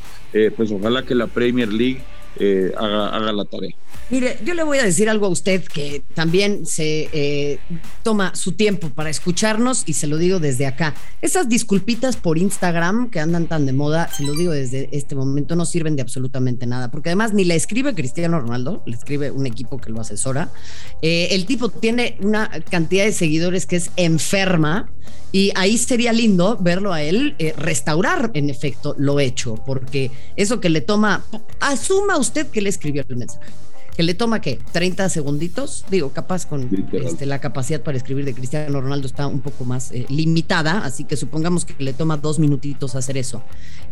pues 0.57 0.71
ojalá 0.71 1.03
que 1.03 1.13
la 1.13 1.27
Premier 1.27 1.71
League 1.71 2.01
eh, 2.39 2.72
haga, 2.77 3.32
la 3.32 3.46
tarea. 3.46 3.75
Mire, 4.10 4.38
yo 4.46 4.54
le 4.54 4.64
voy 4.64 4.78
a 4.78 4.84
decir 4.84 5.10
algo 5.10 5.26
a 5.26 5.30
usted 5.30 5.64
que 5.66 6.02
también 6.14 6.66
se 6.66 7.10
eh, 7.12 7.60
toma 8.04 8.34
su 8.36 8.54
tiempo 8.54 8.90
para 8.90 9.10
escucharnos 9.10 9.84
y 9.86 9.94
se 9.94 10.08
lo 10.08 10.18
digo 10.18 10.40
desde 10.40 10.66
acá. 10.66 10.96
Esas 11.22 11.50
disculpitas 11.50 12.16
por 12.16 12.38
Instagram 12.38 13.10
que 13.10 13.20
andan 13.20 13.48
tan 13.48 13.66
de 13.66 13.74
moda, 13.74 14.10
se 14.16 14.24
lo 14.24 14.34
digo 14.34 14.54
desde 14.54 14.88
este 14.94 15.14
momento, 15.14 15.58
no 15.58 15.66
sirven 15.66 15.98
de 15.98 16.04
absolutamente 16.04 16.66
nada, 16.66 16.90
porque 16.90 17.10
además 17.10 17.34
ni 17.34 17.44
la 17.44 17.56
escribe 17.56 17.94
Cristiano 17.96 18.40
Ronaldo, 18.40 18.82
le 18.86 18.96
escribe 18.96 19.30
un 19.30 19.46
equipo 19.46 19.78
que 19.78 19.90
lo 19.90 20.00
asesora. 20.00 20.54
Eh, 21.02 21.28
el 21.32 21.46
tipo 21.46 21.68
tiene 21.68 22.18
una 22.22 22.50
cantidad 22.70 23.04
de 23.04 23.12
seguidores 23.12 23.66
que 23.66 23.76
es 23.76 23.92
enferma 23.98 24.90
y 25.32 25.52
ahí 25.56 25.78
sería 25.78 26.14
lindo 26.14 26.58
verlo 26.62 26.94
a 26.94 27.02
él 27.02 27.36
eh, 27.40 27.54
restaurar, 27.58 28.32
en 28.34 28.50
efecto, 28.50 28.96
lo 28.98 29.20
hecho, 29.20 29.56
porque 29.66 30.12
eso 30.38 30.62
que 30.62 30.70
le 30.70 30.80
toma, 30.80 31.26
asuma 31.60 32.18
usted 32.18 32.48
que 32.48 32.62
le 32.62 32.70
escribió 32.70 33.04
el 33.08 33.18
mensaje, 33.18 33.52
que 33.96 34.03
le 34.03 34.13
toma 34.13 34.41
que 34.41 34.60
30 34.72 35.10
segunditos, 35.10 35.86
digo, 35.89 36.12
capaz 36.12 36.46
con 36.46 36.70
este, 36.94 37.25
la 37.25 37.39
capacidad 37.39 37.82
para 37.82 37.98
escribir 37.98 38.25
de 38.25 38.34
Cristiano 38.34 38.79
Ronaldo 38.82 39.08
está 39.08 39.27
un 39.27 39.41
poco 39.41 39.65
más 39.65 39.91
eh, 39.91 40.06
limitada, 40.10 40.86
así 40.86 41.03
que 41.03 41.15
supongamos 41.15 41.65
que 41.65 41.75
le 41.84 41.94
toma 41.94 42.17
dos 42.17 42.39
minutitos 42.39 42.96
hacer 42.96 43.17
eso. 43.17 43.44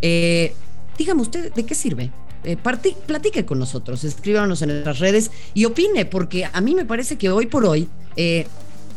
Eh, 0.02 0.54
dígame 0.98 1.22
usted, 1.22 1.54
¿de 1.54 1.66
qué 1.66 1.76
sirve? 1.76 2.12
platique 3.08 3.44
con 3.44 3.58
nosotros, 3.58 4.04
escríbanos 4.04 4.62
en 4.62 4.70
nuestras 4.70 5.00
redes 5.00 5.32
y 5.56 5.66
opine, 5.66 6.06
porque 6.06 6.46
a 6.46 6.62
mí 6.62 6.76
me 6.76 6.86
parece 6.86 7.18
que 7.18 7.32
hoy 7.32 7.48
por 7.48 7.66
hoy 7.66 7.90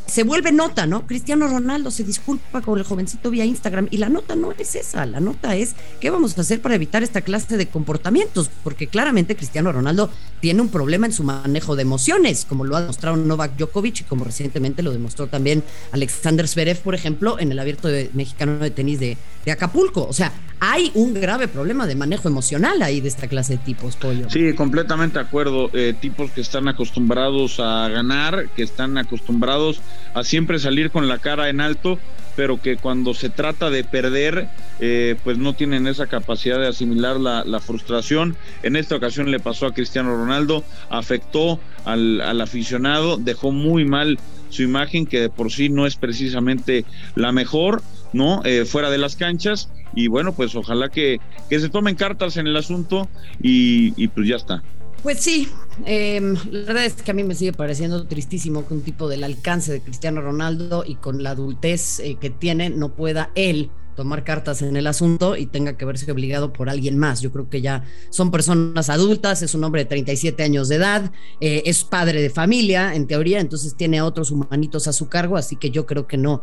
se 0.09 0.23
vuelve 0.23 0.53
nota, 0.53 0.87
¿no? 0.87 1.07
Cristiano 1.07 1.47
Ronaldo 1.49 1.91
se 1.91 2.03
disculpa 2.03 2.63
con 2.63 2.79
el 2.79 2.85
jovencito 2.85 3.31
vía 3.31 3.45
Instagram 3.45 3.89
y 3.91 3.99
la 3.99 4.09
nota 4.09 4.37
no 4.37 4.53
es 4.53 4.75
esa, 4.75 5.05
la 5.05 5.21
nota 5.21 5.55
es 5.55 5.75
qué 6.01 6.09
vamos 6.09 6.37
a 6.37 6.41
hacer 6.41 6.63
para 6.63 6.75
evitar 6.75 7.03
esta 7.03 7.21
clase 7.21 7.59
de 7.59 7.67
comportamientos, 7.67 8.51
porque 8.65 8.87
claramente 8.87 9.37
Cristiano 9.37 9.71
Ronaldo 9.71 10.11
tiene 10.41 10.63
un 10.63 10.71
problema 10.71 11.07
en 11.07 11.13
su 11.13 11.25
manejo 11.25 11.77
de 11.77 11.83
emociones, 11.83 12.47
como 12.49 12.65
lo 12.65 12.77
ha 12.77 12.81
demostrado 12.81 13.17
Novak 13.19 13.57
Djokovic 13.57 14.01
y 14.01 14.05
como 14.05 14.25
recientemente 14.25 14.83
lo 14.83 14.93
demostró 14.93 15.27
también 15.27 15.63
Alexander 15.93 16.49
Zverev, 16.49 16.81
por 16.81 16.95
ejemplo, 16.95 17.39
en 17.39 17.53
el 17.53 17.59
abierto 17.59 17.89
mexicano 18.15 18.59
de 18.59 18.71
tenis 18.71 18.99
de, 19.01 19.19
de 19.45 19.53
Acapulco. 19.53 20.07
O 20.09 20.15
sea, 20.15 20.33
hay 20.61 20.91
un 20.95 21.15
grave 21.15 21.49
problema 21.49 21.87
de 21.87 21.95
manejo 21.95 22.29
emocional 22.29 22.83
ahí 22.83 23.01
de 23.01 23.09
esta 23.09 23.29
clase 23.29 23.55
de 23.55 23.59
tipos, 23.59 23.97
Pollo. 23.97 24.29
Sí, 24.31 24.53
completamente 24.55 25.19
de 25.19 25.25
acuerdo. 25.25 25.71
Eh, 25.73 25.95
tipos 25.99 26.31
que 26.31 26.41
están 26.41 26.69
acostumbrados 26.69 27.61
a 27.61 27.89
ganar, 27.89 28.49
que 28.51 28.63
están 28.63 28.99
acostumbrados 28.99 29.81
a 30.15 30.25
siempre 30.25 30.59
salir 30.59 30.91
con 30.91 31.09
la 31.09 31.19
cara 31.19 31.49
en 31.49 31.61
alto, 31.61 31.99
pero 32.37 32.61
que 32.61 32.77
cuando 32.77 33.15
se 33.15 33.31
trata 33.31 33.71
de 33.71 33.85
perder, 33.85 34.49
eh, 34.81 35.17
pues 35.25 35.39
no 35.39 35.55
tienen 35.55 35.87
esa 35.87 36.07
capacidad 36.07 36.59
de 36.59 36.69
asimilar 36.69 37.19
la, 37.19 37.61
frustración. 37.61 38.37
En 38.63 38.77
esta 38.77 38.97
ocasión 38.97 39.31
le 39.31 39.41
pasó 39.41 39.67
a 39.67 39.75
Cristiano 39.75 40.17
Ronaldo, 40.17 40.65
afectó 40.89 41.59
al, 41.85 42.21
al 42.21 42.41
aficionado, 42.41 43.17
dejó 43.17 43.51
muy 43.51 43.85
mal 43.85 44.19
su 44.49 44.63
imagen, 44.63 45.07
que 45.07 45.21
de 45.21 45.31
por 45.31 45.53
sí 45.53 45.69
no 45.69 45.87
es 45.87 45.97
precisamente 45.97 46.85
la 47.15 47.33
mejor 47.33 47.83
¿no? 48.13 48.43
Eh, 48.45 48.65
fuera 48.65 48.91
de 48.91 48.99
las 48.99 49.17
canchas. 49.17 49.69
Y 49.95 50.09
bueno, 50.09 50.35
pues 50.35 50.55
ojalá 50.55 50.89
que, 50.91 51.21
que 51.49 51.61
se 51.61 51.69
tomen 51.69 51.95
cartas 51.95 52.37
en 52.37 52.47
el 52.47 52.57
asunto 52.57 53.09
y, 53.41 54.09
pues 54.09 54.29
ya 54.29 54.37
está. 54.37 54.63
Pues 55.03 55.21
sí, 55.21 55.49
em, 55.87 56.35
la 56.51 56.67
verdad 56.67 56.85
es 56.85 56.95
que 56.95 57.11
a 57.11 57.15
mí 57.15 57.23
me 57.23 57.35
sigue 57.35 57.53
pareciendo 57.53 58.05
tristísimo 58.07 58.67
que 58.67 58.75
un 58.75 58.83
tipo 58.83 59.09
del 59.09 59.23
alcance 59.23 59.73
de 59.73 59.81
Cristiano 59.81 60.21
Ronaldo 60.21 60.85
y 60.87 60.97
con 60.97 61.23
la 61.23 61.31
adultez 61.31 62.01
eh, 62.01 62.17
que 62.21 62.31
tiene 62.31 62.69
no 62.71 62.91
pueda 62.91 63.31
él 63.37 63.71
tomar 63.99 64.23
cartas 64.23 64.63
en 64.63 64.77
el 64.77 64.87
asunto 64.87 65.37
y 65.37 65.47
tenga 65.47 65.77
que 65.77 65.85
verse 65.85 66.13
obligado 66.13 66.53
por 66.53 66.71
alguien 66.71 66.97
más. 66.97 67.21
Yo 67.21 67.33
creo 67.33 67.51
que 67.51 67.61
ya 67.61 67.83
son 68.11 68.31
personas 68.31 68.91
adultas, 68.91 69.43
es 69.43 69.57
un 69.57 69.65
hombre 69.65 69.83
de 69.83 69.87
37 69.87 70.41
años 70.45 70.69
de 70.69 70.77
edad, 70.77 71.11
eh, 71.41 71.65
es 71.67 71.83
padre 71.83 72.23
de 72.23 72.31
familia 72.31 72.95
en 72.95 73.09
teoría, 73.09 73.41
entonces 73.41 73.75
tiene 73.75 73.99
a 73.99 74.05
otros 74.05 74.31
humanitos 74.31 74.87
a 74.87 74.93
su 74.93 75.09
cargo, 75.09 75.37
así 75.37 75.57
que 75.57 75.71
yo 75.71 75.85
creo 75.85 76.07
que 76.07 76.17
no 76.17 76.43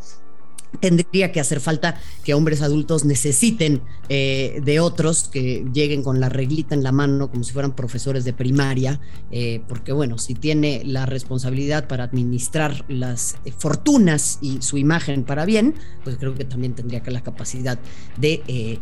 tendría 0.80 1.32
que 1.32 1.40
hacer 1.40 1.60
falta 1.60 2.00
que 2.24 2.34
hombres 2.34 2.62
adultos 2.62 3.06
necesiten 3.06 3.82
eh, 4.10 4.62
de 4.64 4.80
otros 4.80 5.28
que 5.28 5.66
lleguen 5.74 6.04
con 6.04 6.20
la 6.20 6.30
reglita 6.30 6.76
en 6.76 6.84
la 6.84 6.92
mano 6.92 7.30
como 7.30 7.44
si 7.44 7.54
fueran 7.54 7.76
profesores 7.76 8.24
de 8.26 8.34
primaria, 8.34 9.00
eh, 9.32 9.62
porque 9.68 9.92
bueno, 9.92 10.18
si 10.18 10.36
tiene 10.36 10.84
la 10.86 11.06
responsabilidad 11.06 11.88
para 11.88 12.04
administrar 12.04 12.86
las 12.88 13.36
eh, 13.46 13.54
fortunas 13.58 14.40
y 14.42 14.62
su 14.62 14.78
imagen 14.78 15.24
para 15.24 15.46
bien, 15.46 15.76
pues 16.04 16.18
creo 16.18 16.36
que 16.36 16.46
también 16.46 16.74
tendría 16.74 17.02
que 17.02 17.12
la 17.12 17.22
capacidad 17.22 17.80
de 18.18 18.80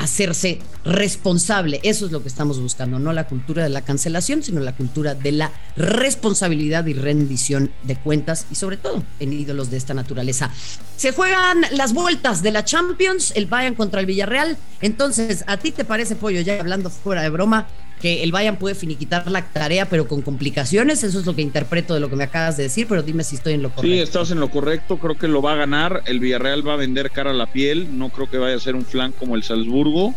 hacerse 0.00 0.60
responsable. 0.84 1.80
Eso 1.82 2.06
es 2.06 2.12
lo 2.12 2.22
que 2.22 2.28
estamos 2.28 2.58
buscando, 2.60 2.98
no 2.98 3.12
la 3.12 3.28
cultura 3.28 3.62
de 3.62 3.68
la 3.68 3.82
cancelación, 3.82 4.42
sino 4.42 4.60
la 4.60 4.74
cultura 4.74 5.14
de 5.14 5.32
la 5.32 5.52
responsabilidad 5.76 6.86
y 6.86 6.94
rendición 6.94 7.70
de 7.82 7.96
cuentas 7.96 8.46
y 8.50 8.54
sobre 8.54 8.78
todo 8.78 9.02
en 9.20 9.32
ídolos 9.32 9.70
de 9.70 9.76
esta 9.76 9.92
naturaleza. 9.94 10.50
Se 10.96 11.12
juegan 11.12 11.64
las 11.72 11.92
vueltas 11.92 12.42
de 12.42 12.50
la 12.50 12.64
Champions, 12.64 13.32
el 13.36 13.46
Bayern 13.46 13.74
contra 13.74 14.00
el 14.00 14.06
Villarreal. 14.06 14.56
Entonces, 14.80 15.44
¿a 15.46 15.58
ti 15.58 15.70
te 15.70 15.84
parece, 15.84 16.16
Pollo, 16.16 16.40
ya 16.40 16.58
hablando 16.58 16.88
fuera 16.88 17.22
de 17.22 17.28
broma, 17.28 17.68
que 18.00 18.22
el 18.22 18.32
Bayern 18.32 18.56
puede 18.56 18.74
finiquitar 18.74 19.30
la 19.30 19.42
tarea, 19.42 19.88
pero 19.88 20.08
con 20.08 20.22
complicaciones. 20.22 21.04
Eso 21.04 21.20
es 21.20 21.26
lo 21.26 21.36
que 21.36 21.42
interpreto 21.42 21.94
de 21.94 22.00
lo 22.00 22.08
que 22.08 22.16
me 22.16 22.24
acabas 22.24 22.56
de 22.56 22.64
decir, 22.64 22.86
pero 22.88 23.02
dime 23.02 23.24
si 23.24 23.36
estoy 23.36 23.52
en 23.52 23.62
lo 23.62 23.70
correcto. 23.70 23.94
Sí, 23.94 24.00
estás 24.00 24.30
en 24.30 24.40
lo 24.40 24.50
correcto. 24.50 24.98
Creo 24.98 25.16
que 25.16 25.28
lo 25.28 25.42
va 25.42 25.52
a 25.52 25.56
ganar. 25.56 26.02
El 26.06 26.18
Villarreal 26.18 26.66
va 26.66 26.74
a 26.74 26.76
vender 26.76 27.10
cara 27.10 27.30
a 27.30 27.34
la 27.34 27.46
piel. 27.46 27.98
No 27.98 28.08
creo 28.08 28.28
que 28.30 28.38
vaya 28.38 28.56
a 28.56 28.60
ser 28.60 28.74
un 28.74 28.84
flan 28.84 29.12
como 29.12 29.36
el 29.36 29.42
Salzburgo, 29.42 30.14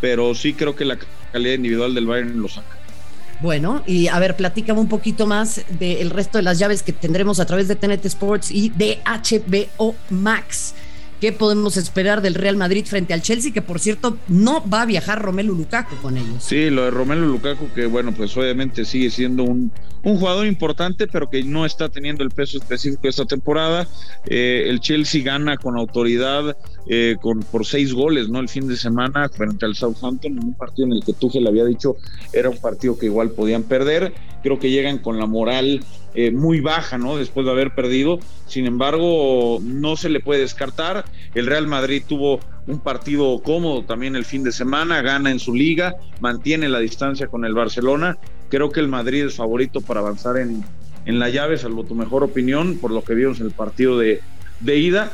pero 0.00 0.34
sí 0.34 0.54
creo 0.54 0.74
que 0.74 0.84
la 0.84 0.98
calidad 1.32 1.54
individual 1.54 1.94
del 1.94 2.06
Bayern 2.06 2.40
lo 2.40 2.48
saca. 2.48 2.78
Bueno, 3.40 3.84
y 3.86 4.08
a 4.08 4.18
ver, 4.18 4.34
platícame 4.34 4.80
un 4.80 4.88
poquito 4.88 5.26
más 5.26 5.62
del 5.78 6.10
resto 6.10 6.38
de 6.38 6.42
las 6.42 6.58
llaves 6.58 6.82
que 6.82 6.92
tendremos 6.92 7.38
a 7.38 7.46
través 7.46 7.68
de 7.68 7.76
TNT 7.76 8.04
Sports 8.06 8.50
y 8.50 8.70
de 8.70 8.98
HBO 9.04 9.94
Max. 10.10 10.74
¿Qué 11.20 11.32
podemos 11.32 11.76
esperar 11.76 12.22
del 12.22 12.34
Real 12.34 12.56
Madrid 12.56 12.84
frente 12.86 13.12
al 13.12 13.22
Chelsea? 13.22 13.52
Que 13.52 13.60
por 13.60 13.80
cierto, 13.80 14.16
no 14.28 14.68
va 14.68 14.82
a 14.82 14.86
viajar 14.86 15.20
Romelu 15.20 15.54
Lukaku 15.54 15.96
con 15.96 16.16
ellos. 16.16 16.44
Sí, 16.44 16.70
lo 16.70 16.84
de 16.84 16.90
Romelu 16.92 17.26
Lukaku, 17.26 17.72
que 17.74 17.86
bueno, 17.86 18.12
pues 18.12 18.36
obviamente 18.36 18.84
sigue 18.84 19.10
siendo 19.10 19.42
un, 19.42 19.72
jugador 20.02 20.46
importante, 20.46 21.06
pero 21.06 21.28
que 21.28 21.42
no 21.42 21.66
está 21.66 21.88
teniendo 21.88 22.22
el 22.24 22.30
peso 22.30 22.56
específico 22.56 23.08
esta 23.08 23.26
temporada. 23.26 23.86
Eh, 24.26 24.66
el 24.68 24.80
Chelsea 24.80 25.22
gana 25.22 25.56
con 25.56 25.76
autoridad 25.76 26.56
eh, 26.88 27.16
con, 27.20 27.40
por 27.40 27.66
seis 27.66 27.92
goles, 27.92 28.28
¿no? 28.28 28.40
El 28.40 28.48
fin 28.48 28.66
de 28.66 28.76
semana 28.76 29.28
frente 29.28 29.66
al 29.66 29.74
Southampton, 29.74 30.32
en 30.38 30.44
un 30.44 30.54
partido 30.54 30.86
en 30.86 30.94
el 30.94 31.04
que 31.04 31.12
Tuchel 31.12 31.46
había 31.46 31.66
dicho 31.66 31.96
era 32.32 32.48
un 32.48 32.56
partido 32.56 32.98
que 32.98 33.06
igual 33.06 33.30
podían 33.30 33.62
perder. 33.62 34.14
Creo 34.42 34.58
que 34.58 34.70
llegan 34.70 34.98
con 34.98 35.18
la 35.18 35.26
moral 35.26 35.84
eh, 36.14 36.30
muy 36.30 36.60
baja, 36.60 36.96
¿no? 36.96 37.16
Después 37.16 37.44
de 37.44 37.52
haber 37.52 37.74
perdido. 37.74 38.20
Sin 38.46 38.64
embargo, 38.66 39.58
no 39.62 39.96
se 39.96 40.08
le 40.08 40.20
puede 40.20 40.40
descartar. 40.40 41.04
El 41.34 41.46
Real 41.46 41.66
Madrid 41.66 42.02
tuvo 42.06 42.40
un 42.66 42.80
partido 42.80 43.38
cómodo 43.42 43.84
también 43.84 44.16
el 44.16 44.24
fin 44.24 44.42
de 44.42 44.52
semana, 44.52 45.02
gana 45.02 45.30
en 45.30 45.38
su 45.38 45.54
liga, 45.54 45.96
mantiene 46.20 46.68
la 46.68 46.78
distancia 46.78 47.26
con 47.26 47.44
el 47.44 47.54
Barcelona. 47.54 48.16
Creo 48.48 48.70
que 48.70 48.80
el 48.80 48.88
Madrid 48.88 49.26
es 49.26 49.34
favorito 49.34 49.80
para 49.82 50.00
avanzar 50.00 50.38
en, 50.38 50.64
en 51.04 51.18
la 51.18 51.28
llave, 51.28 51.58
salvo 51.58 51.84
tu 51.84 51.94
mejor 51.94 52.24
opinión, 52.24 52.78
por 52.78 52.90
lo 52.90 53.02
que 53.02 53.14
vimos 53.14 53.40
en 53.40 53.46
el 53.46 53.52
partido 53.52 53.98
de, 53.98 54.20
de 54.60 54.78
ida 54.78 55.12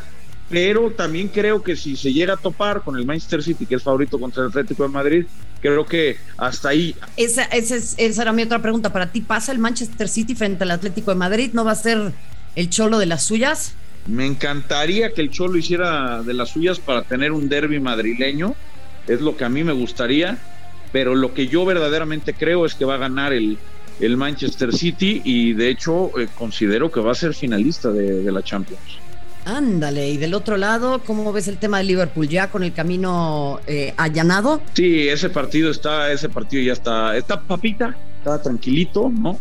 pero 0.48 0.90
también 0.90 1.28
creo 1.28 1.62
que 1.62 1.74
si 1.74 1.96
se 1.96 2.12
llega 2.12 2.34
a 2.34 2.36
topar 2.36 2.82
con 2.82 2.96
el 2.96 3.06
Manchester 3.06 3.42
City, 3.42 3.66
que 3.66 3.76
es 3.76 3.82
favorito 3.82 4.18
contra 4.18 4.42
el 4.42 4.50
Atlético 4.50 4.82
de 4.82 4.88
Madrid, 4.90 5.26
creo 5.60 5.86
que 5.86 6.18
hasta 6.36 6.68
ahí. 6.68 6.94
Esa, 7.16 7.44
esa, 7.44 7.76
esa 7.76 8.22
era 8.22 8.32
mi 8.32 8.42
otra 8.42 8.60
pregunta. 8.60 8.92
¿Para 8.92 9.10
ti 9.10 9.22
pasa 9.22 9.52
el 9.52 9.58
Manchester 9.58 10.08
City 10.08 10.34
frente 10.34 10.64
al 10.64 10.72
Atlético 10.72 11.10
de 11.10 11.16
Madrid? 11.16 11.50
¿No 11.54 11.64
va 11.64 11.72
a 11.72 11.76
ser 11.76 12.12
el 12.56 12.70
cholo 12.70 12.98
de 12.98 13.06
las 13.06 13.22
suyas? 13.22 13.74
Me 14.06 14.26
encantaría 14.26 15.14
que 15.14 15.22
el 15.22 15.30
cholo 15.30 15.56
hiciera 15.56 16.22
de 16.22 16.34
las 16.34 16.50
suyas 16.50 16.78
para 16.78 17.02
tener 17.02 17.32
un 17.32 17.48
derby 17.48 17.80
madrileño. 17.80 18.54
Es 19.08 19.22
lo 19.22 19.36
que 19.36 19.44
a 19.44 19.48
mí 19.48 19.64
me 19.64 19.72
gustaría. 19.72 20.38
Pero 20.92 21.14
lo 21.14 21.32
que 21.32 21.48
yo 21.48 21.64
verdaderamente 21.64 22.34
creo 22.34 22.66
es 22.66 22.74
que 22.74 22.84
va 22.84 22.94
a 22.94 22.98
ganar 22.98 23.32
el, 23.32 23.58
el 23.98 24.16
Manchester 24.18 24.72
City 24.72 25.22
y 25.24 25.54
de 25.54 25.70
hecho 25.70 26.16
eh, 26.20 26.28
considero 26.36 26.92
que 26.92 27.00
va 27.00 27.12
a 27.12 27.14
ser 27.16 27.34
finalista 27.34 27.90
de 27.90 28.30
la 28.30 28.42
Champions. 28.42 29.04
Ándale, 29.44 30.08
y 30.08 30.16
del 30.16 30.32
otro 30.32 30.56
lado, 30.56 31.02
¿cómo 31.04 31.30
ves 31.32 31.48
el 31.48 31.58
tema 31.58 31.78
de 31.78 31.84
Liverpool? 31.84 32.28
¿Ya 32.28 32.50
con 32.50 32.62
el 32.62 32.72
camino 32.72 33.60
eh, 33.66 33.92
allanado? 33.98 34.62
Sí, 34.72 35.06
ese 35.08 35.28
partido 35.28 35.70
está, 35.70 36.10
ese 36.10 36.30
partido 36.30 36.62
ya 36.62 36.72
está, 36.72 37.14
está 37.16 37.42
papita, 37.42 37.94
está 38.18 38.40
tranquilito, 38.40 39.10
¿no? 39.10 39.38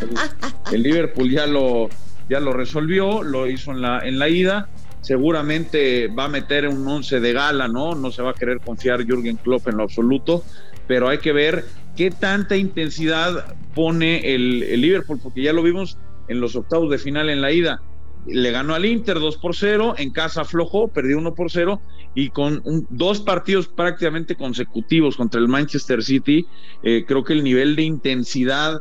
El, 0.70 0.82
Liverpool 0.82 1.30
ya 1.30 1.46
lo, 1.46 1.88
ya 2.28 2.40
lo 2.40 2.52
resolvió, 2.52 3.22
lo 3.22 3.48
hizo 3.48 3.72
en 3.72 3.80
la, 3.80 4.00
en 4.06 4.18
la 4.18 4.28
ida. 4.28 4.68
Seguramente 5.00 6.08
va 6.08 6.24
a 6.24 6.28
meter 6.28 6.68
un 6.68 6.86
once 6.86 7.18
de 7.18 7.32
gala, 7.32 7.68
¿no? 7.68 7.94
No 7.94 8.10
se 8.10 8.20
va 8.22 8.30
a 8.30 8.34
querer 8.34 8.60
confiar 8.60 9.04
Jürgen 9.04 9.36
Klopp 9.36 9.66
en 9.66 9.78
lo 9.78 9.84
absoluto, 9.84 10.44
pero 10.86 11.08
hay 11.08 11.18
que 11.18 11.32
ver 11.32 11.64
qué 11.96 12.10
tanta 12.10 12.56
intensidad 12.56 13.56
pone 13.74 14.34
el, 14.34 14.62
el 14.62 14.80
Liverpool, 14.82 15.18
porque 15.22 15.42
ya 15.42 15.54
lo 15.54 15.62
vimos 15.62 15.96
en 16.28 16.40
los 16.40 16.54
octavos 16.54 16.90
de 16.90 16.98
final 16.98 17.30
en 17.30 17.40
la 17.40 17.50
ida 17.50 17.80
le 18.30 18.50
ganó 18.50 18.74
al 18.74 18.84
Inter 18.84 19.18
2 19.18 19.36
por 19.38 19.54
0, 19.54 19.94
en 19.98 20.10
casa 20.10 20.44
flojo, 20.44 20.88
perdió 20.88 21.18
1 21.18 21.34
por 21.34 21.50
0 21.50 21.80
y 22.14 22.30
con 22.30 22.62
dos 22.90 23.20
partidos 23.20 23.68
prácticamente 23.68 24.34
consecutivos 24.34 25.16
contra 25.16 25.40
el 25.40 25.48
Manchester 25.48 26.02
City, 26.02 26.46
eh, 26.82 27.04
creo 27.06 27.24
que 27.24 27.32
el 27.32 27.44
nivel 27.44 27.76
de 27.76 27.82
intensidad 27.82 28.80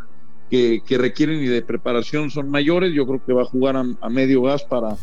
que, 0.50 0.82
requieren 0.89 1.44
y 1.44 1.48
de 1.48 1.62
preparación 1.62 2.32
son 2.32 2.50
mayores, 2.50 2.94
yo 2.94 3.06
creo 3.06 3.24
que 3.25 3.34
va 3.34 3.44
a 3.44 3.46
jugar 3.46 3.75
a, 3.75 4.10
medio 4.10 4.42
gas 4.44 4.63
para, 4.63 4.96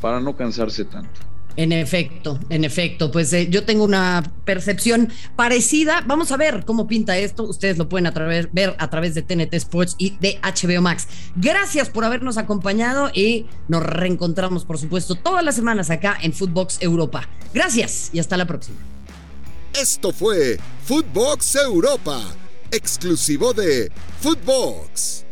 para 0.00 0.20
no 0.20 0.36
cansarse 0.36 0.84
tanto. 0.84 1.20
En 1.58 1.72
efecto, 1.72 2.38
en 2.50 2.62
efecto, 2.62 3.10
pues 3.10 3.32
eh, 3.32 3.48
yo 3.50 3.64
tengo 3.64 3.82
una 3.82 4.22
percepción 4.44 5.12
parecida. 5.34 6.04
Vamos 6.06 6.30
a 6.30 6.36
ver 6.36 6.64
cómo 6.64 6.86
pinta 6.86 7.18
esto. 7.18 7.42
Ustedes 7.42 7.78
lo 7.78 7.88
pueden 7.88 8.12
ver 8.52 8.76
a 8.78 8.90
través 8.90 9.16
de 9.16 9.22
TNT 9.22 9.54
Sports 9.54 9.96
y 9.98 10.10
de 10.20 10.38
HBO 10.40 10.80
Max. 10.80 11.08
Gracias 11.34 11.90
por 11.90 12.04
habernos 12.04 12.38
acompañado 12.38 13.10
y 13.12 13.46
nos 13.66 13.82
reencontramos, 13.82 14.64
por 14.64 14.78
supuesto, 14.78 15.16
todas 15.16 15.44
las 15.44 15.56
semanas 15.56 15.90
acá 15.90 16.16
en 16.22 16.32
Footbox 16.32 16.78
Europa. 16.80 17.28
Gracias 17.52 18.10
y 18.12 18.20
hasta 18.20 18.36
la 18.36 18.46
próxima. 18.46 18.78
Esto 19.74 20.12
fue 20.12 20.60
Footbox 20.84 21.56
Europa, 21.56 22.22
exclusivo 22.70 23.52
de 23.52 23.90
Footbox. 24.20 25.27